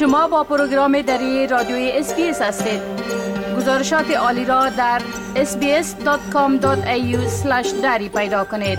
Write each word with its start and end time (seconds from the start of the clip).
شما 0.00 0.28
با 0.28 0.44
پروگرام 0.44 1.02
دری 1.02 1.46
رادیوی 1.46 1.90
SBS 1.94 2.42
هستید. 2.42 2.80
گزارشات 3.56 4.10
عالی 4.10 4.44
را 4.44 4.68
در 4.68 5.02
sbs.com.au 5.34 6.66
دری 7.82 8.08
پیدا 8.08 8.44
کنید. 8.44 8.78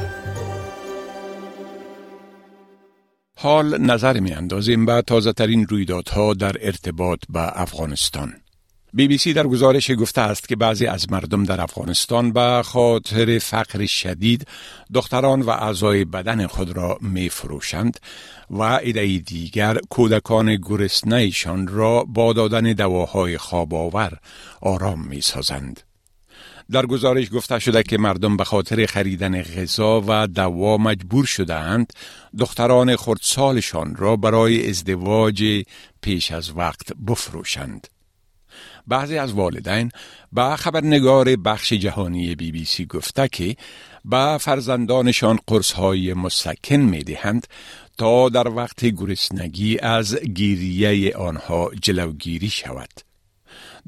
حال 3.37 3.81
نظر 3.81 4.19
می 4.19 4.33
اندازیم 4.33 4.85
به 4.85 5.01
تازه 5.07 5.33
ترین 5.33 5.67
رویدادها 5.67 6.33
در 6.33 6.55
ارتباط 6.61 7.19
به 7.29 7.61
افغانستان. 7.61 8.40
بی 8.93 9.07
بی 9.07 9.17
سی 9.17 9.33
در 9.33 9.47
گزارش 9.47 9.91
گفته 9.91 10.21
است 10.21 10.47
که 10.47 10.55
بعضی 10.55 10.85
از 10.85 11.11
مردم 11.11 11.43
در 11.43 11.61
افغانستان 11.61 12.31
به 12.31 12.61
خاطر 12.65 13.39
فقر 13.39 13.85
شدید 13.85 14.47
دختران 14.93 15.41
و 15.41 15.49
اعضای 15.49 16.05
بدن 16.05 16.47
خود 16.47 16.77
را 16.77 16.97
می 17.01 17.29
فروشند 17.29 17.99
و 18.49 18.61
ایده 18.61 19.17
دیگر 19.17 19.77
کودکان 19.89 20.55
گرسنهشان 20.55 21.67
را 21.67 22.03
با 22.03 22.33
دادن 22.33 22.73
دواهای 22.73 23.37
خواب 23.37 23.73
آور 23.73 24.17
آرام 24.61 25.07
می 25.07 25.21
سازند. 25.21 25.81
در 26.71 26.85
گزارش 26.85 27.27
گفته 27.33 27.59
شده 27.59 27.83
که 27.83 27.97
مردم 27.97 28.37
به 28.37 28.43
خاطر 28.43 28.85
خریدن 28.85 29.41
غذا 29.41 30.03
و 30.07 30.27
دوا 30.27 30.77
مجبور 30.77 31.25
شده 31.25 31.55
اند 31.55 31.93
دختران 32.39 32.95
خردسالشان 32.95 33.95
را 33.95 34.15
برای 34.15 34.69
ازدواج 34.69 35.63
پیش 36.01 36.31
از 36.31 36.57
وقت 36.57 36.93
بفروشند. 37.07 37.87
بعضی 38.87 39.17
از 39.17 39.33
والدین 39.33 39.91
به 40.31 40.55
خبرنگار 40.55 41.35
بخش 41.35 41.73
جهانی 41.73 42.35
بی 42.35 42.51
بی 42.51 42.65
سی 42.65 42.85
گفته 42.85 43.27
که 43.27 43.55
به 44.05 44.37
فرزندانشان 44.37 45.39
قرص 45.47 45.71
های 45.71 46.13
مسکن 46.13 46.75
می 46.75 47.03
دهند 47.03 47.47
تا 47.97 48.29
در 48.29 48.47
وقت 48.47 48.85
گرسنگی 48.85 49.79
از 49.79 50.15
گیریه 50.15 51.15
آنها 51.17 51.71
جلوگیری 51.81 52.49
شود. 52.49 53.10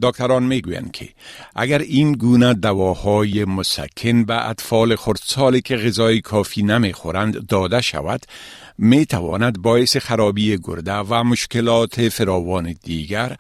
دکتران 0.02 0.44
می‌گویند 0.44 0.92
که 0.92 1.10
اگر 1.56 1.80
این 1.80 2.12
گونه 2.12 2.54
دواهای 2.54 3.46
مسکن 3.46 4.24
به 4.24 4.50
اطفال 4.50 4.96
خردسالی 4.96 5.62
که 5.62 5.78
غذای 5.78 6.22
کافی 6.22 6.64
نمی‌خورند 6.64 7.48
داده 7.48 7.82
شود 7.82 8.26
می 8.78 9.06
تواند 9.06 9.62
باعث 9.62 9.98
خرابی 9.98 10.58
گرده 10.64 10.94
و 10.94 11.24
مشکلات 11.24 12.10
فراوان 12.10 12.76
دیگر 12.84 13.36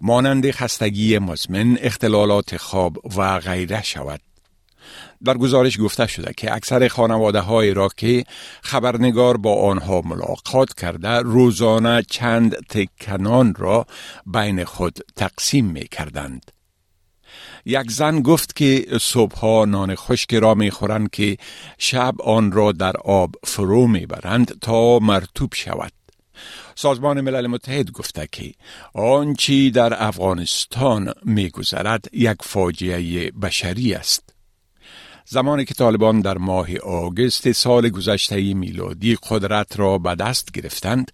مانند 0.00 0.50
خستگی 0.50 1.18
مزمن، 1.18 1.78
اختلالات 1.80 2.56
خواب 2.56 3.16
و 3.16 3.38
غیره 3.40 3.82
شود. 3.82 4.20
در 5.24 5.34
گزارش 5.34 5.80
گفته 5.80 6.06
شده 6.06 6.32
که 6.36 6.54
اکثر 6.54 6.88
خانواده 6.88 7.40
های 7.40 7.74
را 7.74 7.88
که 7.96 8.24
خبرنگار 8.62 9.36
با 9.36 9.62
آنها 9.70 10.02
ملاقات 10.04 10.74
کرده 10.74 11.08
روزانه 11.08 12.02
چند 12.10 12.56
تکنان 12.68 13.54
را 13.54 13.86
بین 14.26 14.64
خود 14.64 14.98
تقسیم 15.16 15.64
می 15.64 15.88
کردند. 15.88 16.50
یک 17.64 17.90
زن 17.90 18.20
گفت 18.20 18.56
که 18.56 18.86
صبحها 19.00 19.64
نان 19.64 19.94
خشک 19.94 20.34
را 20.34 20.54
می 20.54 20.70
خورند 20.70 21.10
که 21.10 21.36
شب 21.78 22.22
آن 22.22 22.52
را 22.52 22.72
در 22.72 22.96
آب 22.96 23.34
فرو 23.44 23.86
می 23.86 24.06
برند 24.06 24.58
تا 24.60 24.98
مرتوب 24.98 25.54
شود. 25.54 25.92
سازمان 26.74 27.20
ملل 27.20 27.46
متحد 27.46 27.90
گفته 27.90 28.28
که 28.32 28.52
آنچی 28.94 29.70
در 29.70 30.02
افغانستان 30.02 31.12
می 31.24 31.50
گذرد 31.50 32.04
یک 32.12 32.36
فاجعه 32.42 33.30
بشری 33.30 33.94
است. 33.94 34.27
زمانی 35.30 35.64
که 35.64 35.74
طالبان 35.74 36.20
در 36.20 36.38
ماه 36.38 36.76
آگست 36.76 37.52
سال 37.52 37.88
گذشته 37.88 38.54
میلادی 38.54 39.18
قدرت 39.30 39.78
را 39.78 39.98
به 39.98 40.14
دست 40.14 40.52
گرفتند 40.52 41.10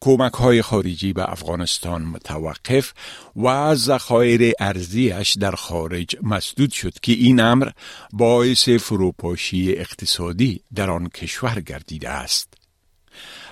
کمک 0.00 0.32
های 0.32 0.62
خارجی 0.62 1.12
به 1.12 1.32
افغانستان 1.32 2.02
متوقف 2.02 2.92
و 3.36 3.74
ذخایر 3.74 4.52
ارزیش 4.60 5.36
در 5.40 5.50
خارج 5.50 6.16
مسدود 6.22 6.70
شد 6.70 7.00
که 7.02 7.12
این 7.12 7.40
امر 7.40 7.68
باعث 8.12 8.68
فروپاشی 8.68 9.72
اقتصادی 9.72 10.60
در 10.74 10.90
آن 10.90 11.08
کشور 11.08 11.60
گردیده 11.60 12.08
است. 12.08 12.54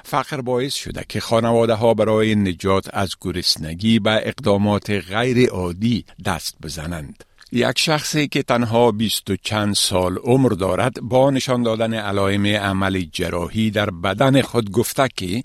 فقر 0.04 0.40
باعث 0.40 0.74
شده 0.74 1.04
که 1.08 1.20
خانواده 1.20 1.74
ها 1.74 1.94
برای 1.94 2.34
نجات 2.34 2.88
از 2.92 3.10
گرسنگی 3.20 3.98
به 3.98 4.28
اقدامات 4.28 4.90
غیر 4.90 5.48
عادی 5.48 6.04
دست 6.24 6.56
بزنند. 6.62 7.24
یک 7.54 7.78
شخصی 7.78 8.28
که 8.28 8.42
تنها 8.42 8.92
بیست 8.92 9.30
و 9.30 9.36
چند 9.36 9.74
سال 9.74 10.16
عمر 10.16 10.48
دارد 10.48 11.00
با 11.02 11.30
نشان 11.30 11.62
دادن 11.62 11.94
علائم 11.94 12.46
عمل 12.46 13.04
جراحی 13.12 13.70
در 13.70 13.90
بدن 13.90 14.42
خود 14.42 14.70
گفته 14.70 15.08
که 15.16 15.42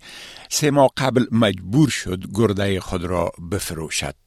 سه 0.50 0.72
ماه 0.72 0.90
قبل 0.98 1.26
مجبور 1.32 1.90
شد 1.90 2.24
گرده 2.34 2.80
خود 2.80 3.04
را 3.04 3.32
بفروشد. 3.52 4.27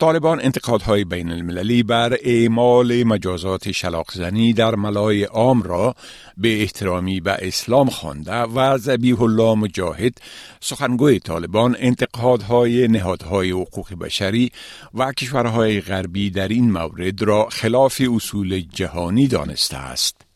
طالبان 0.00 0.40
انتقادهای 0.42 1.04
بین 1.04 1.30
المللی 1.30 1.82
بر 1.82 2.16
اعمال 2.22 3.04
مجازات 3.04 3.72
شلاقزنی 3.72 4.52
در 4.52 4.74
ملای 4.74 5.24
عام 5.24 5.62
را 5.62 5.94
به 6.36 6.62
احترامی 6.62 7.20
به 7.20 7.36
اسلام 7.40 7.88
خوانده 7.90 8.32
و 8.32 8.78
زبیح 8.78 9.22
الله 9.22 9.54
مجاهد 9.54 10.18
سخنگوی 10.60 11.18
طالبان 11.18 11.76
انتقادهای 11.78 12.88
نهادهای 12.88 13.50
حقوق 13.50 13.94
بشری 13.94 14.52
و 14.94 15.12
کشورهای 15.12 15.80
غربی 15.80 16.30
در 16.30 16.48
این 16.48 16.72
مورد 16.72 17.22
را 17.22 17.48
خلاف 17.50 18.02
اصول 18.14 18.60
جهانی 18.60 19.28
دانسته 19.28 19.76
است. 19.76 20.29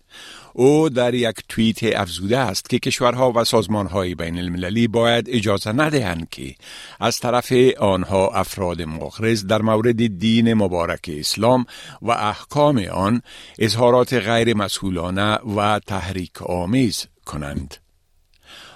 او 0.56 0.88
در 0.88 1.14
یک 1.14 1.36
توییت 1.48 1.78
افزوده 1.82 2.38
است 2.38 2.70
که 2.70 2.78
کشورها 2.78 3.32
و 3.36 3.44
سازمانهای 3.44 4.14
بین 4.14 4.38
المللی 4.38 4.88
باید 4.88 5.26
اجازه 5.28 5.72
ندهند 5.72 6.28
که 6.30 6.54
از 7.00 7.18
طرف 7.18 7.52
آنها 7.78 8.28
افراد 8.28 8.82
مغرض 8.82 9.46
در 9.46 9.62
مورد 9.62 10.18
دین 10.18 10.54
مبارک 10.54 11.10
اسلام 11.18 11.66
و 12.02 12.10
احکام 12.10 12.78
آن 12.78 13.22
اظهارات 13.58 14.12
غیر 14.12 14.56
مسئولانه 14.56 15.34
و 15.34 15.80
تحریک 15.86 16.42
آمیز 16.42 17.06
کنند. 17.24 17.83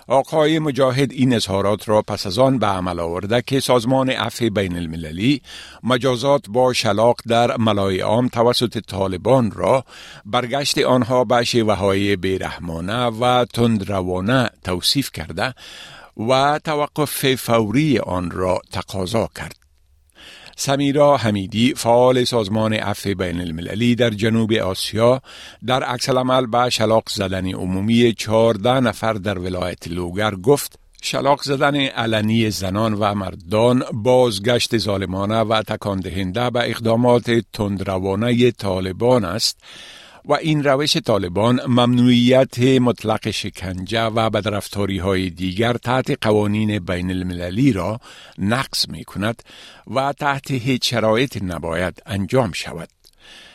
آقای 0.08 0.58
مجاهد 0.58 1.12
این 1.12 1.34
اظهارات 1.34 1.88
را 1.88 2.02
پس 2.02 2.26
از 2.26 2.38
آن 2.38 2.58
به 2.58 2.66
عمل 2.66 3.00
آورده 3.00 3.42
که 3.42 3.60
سازمان 3.60 4.10
عفو 4.10 4.50
بین 4.50 4.76
المللی 4.76 5.42
مجازات 5.82 6.42
با 6.48 6.72
شلاق 6.72 7.16
در 7.28 7.56
ملای 7.56 8.00
عام 8.00 8.28
توسط 8.28 8.78
طالبان 8.78 9.50
را 9.50 9.84
برگشت 10.24 10.78
آنها 10.78 11.24
به 11.24 11.44
شیوه 11.44 11.74
های 11.74 12.16
بیرحمانه 12.16 13.06
و 13.06 13.44
تندروانه 13.44 14.50
توصیف 14.64 15.12
کرده 15.12 15.54
و 16.28 16.60
توقف 16.64 17.34
فوری 17.34 17.98
آن 17.98 18.30
را 18.30 18.60
تقاضا 18.72 19.28
کرد. 19.36 19.67
سمیرا 20.60 21.16
حمیدی 21.16 21.74
فعال 21.74 22.24
سازمان 22.24 22.72
عفو 22.72 23.14
بین 23.14 23.40
المللی 23.40 23.94
در 23.94 24.10
جنوب 24.10 24.52
آسیا 24.52 25.22
در 25.66 25.82
عکس 25.82 26.08
العمل 26.08 26.46
به 26.46 26.70
شلاق 26.70 27.02
زدن 27.08 27.54
عمومی 27.54 28.12
14 28.12 28.80
نفر 28.80 29.12
در 29.12 29.38
ولایت 29.38 29.88
لوگر 29.88 30.34
گفت 30.34 30.78
شلاق 31.02 31.42
زدن 31.42 31.76
علنی 31.76 32.50
زنان 32.50 32.94
و 32.94 33.14
مردان 33.14 33.84
بازگشت 33.92 34.78
ظالمانه 34.78 35.40
و 35.40 35.62
تکان 35.62 36.00
دهنده 36.00 36.50
به 36.50 36.70
اقدامات 36.70 37.30
تندروانه 37.52 38.50
طالبان 38.50 39.24
است. 39.24 39.58
و 40.24 40.34
این 40.34 40.64
روش 40.64 40.96
طالبان 40.96 41.60
ممنوعیت 41.66 42.58
مطلق 42.58 43.30
شکنجه 43.30 44.04
و 44.04 44.30
بدرفتاری 44.30 44.98
های 44.98 45.30
دیگر 45.30 45.72
تحت 45.72 46.26
قوانین 46.26 46.78
بین 46.78 47.10
المللی 47.10 47.72
را 47.72 48.00
نقص 48.38 48.88
می 48.88 49.04
کند 49.04 49.42
و 49.86 50.12
تحت 50.12 50.50
هیچ 50.50 50.90
شرایط 50.90 51.42
نباید 51.42 52.02
انجام 52.06 52.52
شود. 52.52 52.88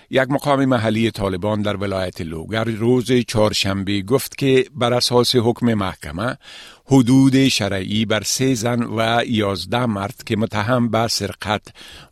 یک 0.09 0.29
مقام 0.29 0.65
محلی 0.65 1.11
طالبان 1.11 1.61
در 1.61 1.75
ولایت 1.75 2.21
لوگر 2.21 2.63
روز 2.63 3.11
چهارشنبه 3.11 4.01
گفت 4.01 4.37
که 4.37 4.65
بر 4.75 4.93
اساس 4.93 5.35
حکم 5.35 5.73
محکمه 5.73 6.37
حدود 6.85 7.47
شرعی 7.47 8.05
بر 8.05 8.23
سه 8.23 8.53
زن 8.53 8.83
و 8.83 9.23
یازده 9.27 9.85
مرد 9.85 10.23
که 10.25 10.37
متهم 10.37 10.89
به 10.89 11.07
سرقت 11.07 11.61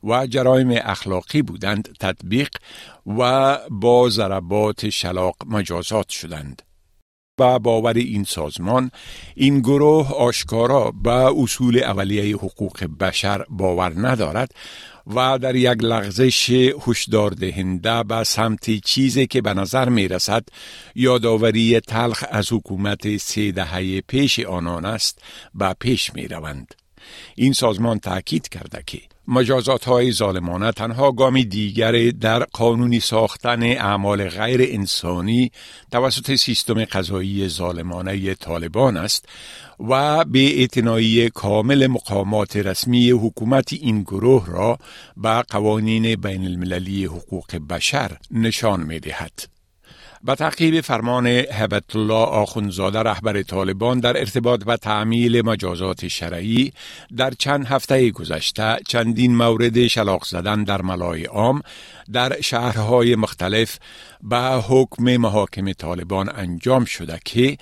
و 0.03 0.27
جرایم 0.27 0.69
اخلاقی 0.71 1.41
بودند 1.41 1.89
تطبیق 1.99 2.49
و 3.07 3.57
با 3.69 4.09
ضربات 4.09 4.89
شلاق 4.89 5.35
مجازات 5.45 6.09
شدند. 6.09 6.61
با 7.37 7.59
باور 7.59 7.93
این 7.93 8.23
سازمان 8.23 8.91
این 9.35 9.59
گروه 9.59 10.11
آشکارا 10.11 10.91
به 11.03 11.41
اصول 11.41 11.83
اولیه 11.83 12.35
حقوق 12.35 12.83
بشر 12.99 13.45
باور 13.49 13.93
ندارد 14.07 14.51
و 15.07 15.39
در 15.39 15.55
یک 15.55 15.83
لغزش 15.83 16.49
هشدار 16.87 17.31
دهنده 17.31 18.03
به 18.03 18.23
سمت 18.23 18.79
چیزی 18.79 19.27
که 19.27 19.41
به 19.41 19.53
نظر 19.53 19.89
می 19.89 20.07
رسد 20.07 20.43
یادآوری 20.95 21.79
تلخ 21.79 22.23
از 22.29 22.53
حکومت 22.53 23.17
سه 23.17 23.51
دهه 23.51 24.01
پیش 24.01 24.39
آنان 24.39 24.85
است 24.85 25.21
به 25.55 25.75
پیش 25.79 26.13
می 26.13 26.27
روند. 26.27 26.75
این 27.35 27.53
سازمان 27.53 27.99
تاکید 27.99 28.49
کرده 28.49 28.83
که 28.85 29.10
مجازات 29.27 29.85
های 29.85 30.11
ظالمانه 30.11 30.71
تنها 30.71 31.11
گامی 31.11 31.45
دیگر 31.45 32.09
در 32.09 32.43
قانونی 32.43 32.99
ساختن 32.99 33.63
اعمال 33.63 34.29
غیر 34.29 34.61
انسانی 34.61 35.51
توسط 35.91 36.35
سیستم 36.35 36.85
قضایی 36.85 37.47
ظالمانه 37.47 38.33
طالبان 38.35 38.97
است 38.97 39.25
و 39.79 40.25
به 40.25 40.59
اعتنایی 40.59 41.29
کامل 41.29 41.87
مقامات 41.87 42.57
رسمی 42.57 43.11
حکومت 43.11 43.73
این 43.73 44.01
گروه 44.01 44.47
را 44.47 44.77
به 45.17 45.43
قوانین 45.49 46.15
بین 46.15 46.45
المللی 46.45 47.05
حقوق 47.05 47.55
بشر 47.69 48.17
نشان 48.31 48.83
می 48.83 48.99
دهد. 48.99 49.50
به 50.23 50.35
تعقیب 50.35 50.81
فرمان 50.81 51.27
هبت 51.27 51.95
الله 51.95 52.13
آخونزاده 52.13 52.99
رهبر 52.99 53.41
طالبان 53.41 53.99
در 53.99 54.17
ارتباط 54.17 54.63
به 54.63 54.77
تعمیل 54.77 55.45
مجازات 55.45 56.07
شرعی 56.07 56.73
در 57.17 57.31
چند 57.31 57.65
هفته 57.65 58.11
گذشته 58.11 58.77
چندین 58.87 59.35
مورد 59.35 59.87
شلاق 59.87 60.25
زدن 60.25 60.63
در 60.63 60.81
ملای 60.81 61.25
عام 61.25 61.61
در 62.13 62.41
شهرهای 62.41 63.15
مختلف 63.15 63.79
به 64.21 64.37
حکم 64.39 65.17
محاکم 65.17 65.73
طالبان 65.73 66.29
انجام 66.35 66.85
شده 66.85 67.19
که 67.25 67.57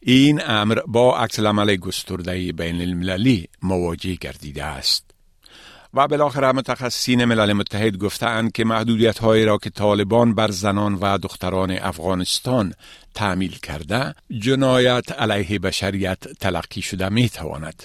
این 0.00 0.42
امر 0.46 0.78
با 0.86 1.16
عکس 1.18 1.38
العمل 1.38 1.76
گسترده 1.76 2.52
بین 2.52 2.80
المللی 2.80 3.48
مواجه 3.62 4.14
گردیده 4.14 4.64
است. 4.64 5.13
و 5.94 6.08
بالاخره 6.08 6.52
متخصصین 6.52 7.24
ملل 7.24 7.52
متحد 7.52 7.96
گفتند 7.96 8.52
که 8.52 8.64
محدودیت 8.64 9.18
هایی 9.18 9.44
را 9.44 9.58
که 9.58 9.70
طالبان 9.70 10.34
بر 10.34 10.50
زنان 10.50 10.94
و 10.94 11.18
دختران 11.18 11.70
افغانستان 11.70 12.74
تعمیل 13.14 13.58
کرده 13.58 14.14
جنایت 14.38 15.12
علیه 15.12 15.58
بشریت 15.58 16.18
تلقی 16.40 16.82
شده 16.82 17.08
می 17.08 17.28
تواند. 17.28 17.82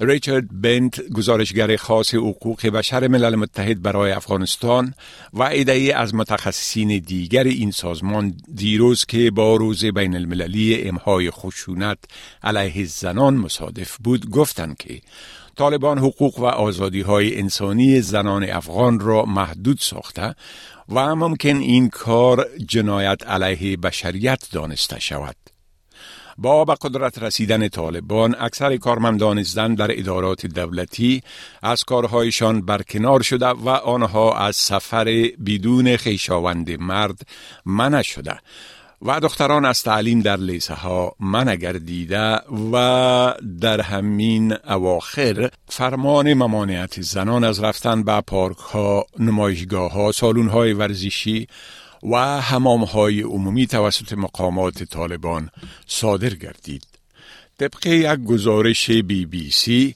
ریچارد 0.00 0.60
بنت 0.60 1.00
گزارشگر 1.00 1.76
خاص 1.76 2.14
حقوق 2.14 2.66
بشر 2.66 3.08
ملل 3.08 3.34
متحد 3.34 3.82
برای 3.82 4.12
افغانستان 4.12 4.94
و 5.32 5.42
ایده 5.42 5.92
از 5.96 6.14
متخصصین 6.14 6.98
دیگر 6.98 7.44
این 7.44 7.70
سازمان 7.70 8.34
دیروز 8.54 9.04
که 9.04 9.30
با 9.30 9.56
روز 9.56 9.84
بین 9.84 10.16
المللی 10.16 10.88
امهای 10.88 11.30
خشونت 11.30 11.98
علیه 12.42 12.84
زنان 12.84 13.34
مصادف 13.34 13.96
بود 13.96 14.30
گفتند 14.30 14.76
که 14.76 15.00
طالبان 15.60 15.98
حقوق 15.98 16.38
و 16.38 16.44
آزادی 16.44 17.00
های 17.00 17.38
انسانی 17.38 18.00
زنان 18.00 18.50
افغان 18.50 19.00
را 19.00 19.24
محدود 19.24 19.78
ساخته 19.80 20.34
و 20.88 21.14
ممکن 21.16 21.56
این 21.56 21.88
کار 21.88 22.46
جنایت 22.68 23.26
علیه 23.26 23.76
بشریت 23.76 24.48
دانسته 24.52 25.00
شود. 25.00 25.36
با 26.38 26.64
به 26.64 26.74
قدرت 26.80 27.22
رسیدن 27.22 27.68
طالبان 27.68 28.36
اکثر 28.38 28.76
کارمندان 28.76 29.42
زن 29.42 29.74
در 29.74 29.98
ادارات 29.98 30.46
دولتی 30.46 31.22
از 31.62 31.84
کارهایشان 31.84 32.60
برکنار 32.60 33.22
شده 33.22 33.46
و 33.46 33.68
آنها 33.68 34.38
از 34.38 34.56
سفر 34.56 35.04
بدون 35.46 35.96
خیشاوند 35.96 36.70
مرد 36.70 37.20
منع 37.64 38.02
شده 38.02 38.38
و 39.02 39.20
دختران 39.20 39.64
از 39.64 39.82
تعلیم 39.82 40.20
در 40.20 40.36
لیسه 40.36 40.74
ها 40.74 41.14
من 41.20 41.56
گردیده 41.56 42.38
و 42.72 43.34
در 43.60 43.80
همین 43.80 44.56
اواخر 44.66 45.50
فرمان 45.68 46.34
ممانعت 46.34 47.00
زنان 47.00 47.44
از 47.44 47.60
رفتن 47.60 48.02
به 48.02 48.20
پارک 48.20 48.56
ها، 48.56 49.06
نمایشگاه 49.18 49.92
ها، 49.92 50.12
سالون 50.12 50.48
های 50.48 50.72
ورزشی 50.72 51.46
و 52.02 52.40
حمام 52.40 52.84
های 52.84 53.22
عمومی 53.22 53.66
توسط 53.66 54.12
مقامات 54.12 54.82
طالبان 54.82 55.50
صادر 55.86 56.34
گردید. 56.34 56.86
طبق 57.58 57.86
یک 57.86 58.24
گزارش 58.24 58.90
بی 58.90 59.26
بی 59.26 59.50
سی 59.50 59.94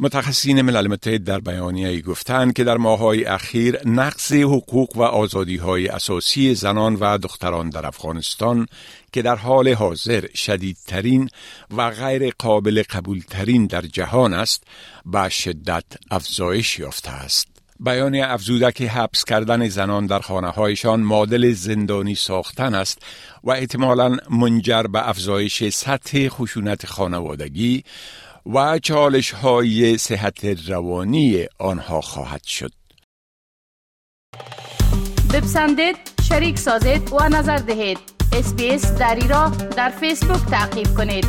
متخصصین 0.00 0.62
ملل 0.62 0.86
متحد 0.86 1.24
در 1.24 1.38
بیانیه 1.38 2.00
گفتند 2.00 2.52
که 2.52 2.64
در 2.64 2.76
ماهای 2.76 3.24
اخیر 3.24 3.88
نقص 3.88 4.32
حقوق 4.32 4.96
و 4.96 5.02
آزادی 5.02 5.56
های 5.56 5.88
اساسی 5.88 6.54
زنان 6.54 6.94
و 6.94 7.18
دختران 7.18 7.70
در 7.70 7.86
افغانستان 7.86 8.66
که 9.12 9.22
در 9.22 9.36
حال 9.36 9.68
حاضر 9.68 10.26
شدیدترین 10.34 11.28
و 11.76 11.90
غیر 11.90 12.32
قابل 12.38 12.82
قبولترین 12.90 13.66
در 13.66 13.80
جهان 13.82 14.34
است 14.34 14.64
به 15.06 15.28
شدت 15.28 15.84
افزایش 16.10 16.78
یافته 16.78 17.10
است. 17.10 17.48
بیانیه 17.80 18.26
افزوده 18.26 18.72
که 18.72 18.88
حبس 18.88 19.24
کردن 19.24 19.68
زنان 19.68 20.06
در 20.06 20.20
خانه 20.20 20.48
هایشان 20.48 21.00
مادل 21.00 21.52
زندانی 21.52 22.14
ساختن 22.14 22.74
است 22.74 22.98
و 23.44 23.50
احتمالا 23.50 24.16
منجر 24.30 24.82
به 24.82 25.08
افزایش 25.08 25.68
سطح 25.68 26.28
خشونت 26.28 26.86
خانوادگی 26.86 27.84
و 28.46 28.78
چالش 28.78 29.30
های 29.30 29.98
صحت 29.98 30.44
روانی 30.68 31.46
آنها 31.58 32.00
خواهد 32.00 32.44
شد. 32.44 32.70
بپسندید، 35.34 35.96
شریک 36.28 36.58
سازید 36.58 37.12
و 37.12 37.28
نظر 37.28 37.56
دهید. 37.56 37.98
اسپیس 38.32 38.92
دری 38.92 39.28
را 39.28 39.48
در 39.48 39.90
فیسبوک 39.90 40.50
تعقیب 40.50 40.86
کنید. 40.96 41.26